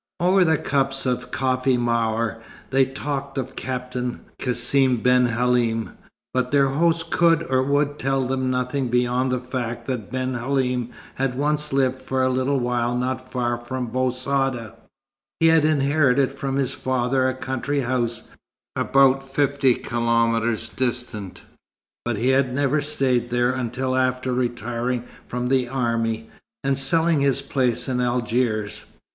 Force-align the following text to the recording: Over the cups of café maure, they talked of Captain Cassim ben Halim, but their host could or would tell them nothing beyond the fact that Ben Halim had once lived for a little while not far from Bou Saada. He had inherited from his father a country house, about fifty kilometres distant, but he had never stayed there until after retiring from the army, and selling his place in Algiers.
Over 0.19 0.43
the 0.43 0.57
cups 0.57 1.05
of 1.05 1.29
café 1.29 1.77
maure, 1.77 2.41
they 2.71 2.85
talked 2.85 3.37
of 3.37 3.55
Captain 3.55 4.21
Cassim 4.39 4.97
ben 5.03 5.27
Halim, 5.27 5.91
but 6.33 6.49
their 6.49 6.69
host 6.69 7.11
could 7.11 7.43
or 7.51 7.61
would 7.61 7.99
tell 7.99 8.25
them 8.25 8.49
nothing 8.49 8.87
beyond 8.87 9.31
the 9.31 9.39
fact 9.39 9.85
that 9.85 10.11
Ben 10.11 10.33
Halim 10.33 10.89
had 11.13 11.37
once 11.37 11.71
lived 11.71 11.99
for 11.99 12.23
a 12.23 12.31
little 12.31 12.59
while 12.59 12.97
not 12.97 13.29
far 13.31 13.59
from 13.59 13.91
Bou 13.91 14.09
Saada. 14.11 14.73
He 15.39 15.49
had 15.49 15.65
inherited 15.65 16.33
from 16.33 16.55
his 16.55 16.71
father 16.73 17.27
a 17.29 17.35
country 17.35 17.81
house, 17.81 18.23
about 18.75 19.21
fifty 19.21 19.75
kilometres 19.75 20.67
distant, 20.69 21.43
but 22.05 22.17
he 22.17 22.29
had 22.29 22.51
never 22.55 22.81
stayed 22.81 23.29
there 23.29 23.51
until 23.53 23.95
after 23.95 24.33
retiring 24.33 25.03
from 25.27 25.49
the 25.49 25.67
army, 25.67 26.27
and 26.63 26.79
selling 26.79 27.19
his 27.21 27.43
place 27.43 27.87
in 27.87 28.01
Algiers. 28.01 28.85